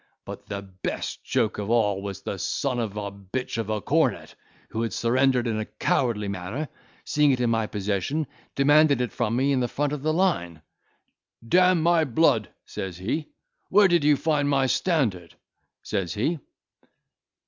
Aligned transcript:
But 0.25 0.47
the 0.47 0.63
best 0.63 1.23
joke 1.23 1.59
of 1.59 1.69
all 1.69 2.01
was 2.01 2.23
the 2.23 2.39
son 2.39 2.79
of 2.79 2.97
a 2.97 3.11
b—ch 3.11 3.59
of 3.59 3.69
a 3.69 3.81
cornet, 3.81 4.33
who 4.69 4.81
had 4.81 4.93
surrendered 4.93 5.45
it 5.45 5.51
in 5.51 5.59
a 5.59 5.65
cowardly 5.65 6.27
manner, 6.27 6.69
seeing 7.05 7.29
it 7.29 7.39
in 7.39 7.51
my 7.51 7.67
possession, 7.67 8.25
demanded 8.55 8.99
it 8.99 9.11
from 9.11 9.35
me 9.35 9.51
in 9.51 9.59
the 9.59 9.67
front 9.67 9.93
of 9.93 10.01
the 10.01 10.11
line. 10.11 10.63
"D—n 11.47 11.81
my 11.83 12.03
blood!" 12.03 12.49
says 12.65 12.97
he, 12.97 13.27
"where 13.69 13.87
did 13.87 14.03
you 14.03 14.17
find 14.17 14.49
my 14.49 14.65
standard?" 14.65 15.35
says 15.83 16.15
he. 16.15 16.39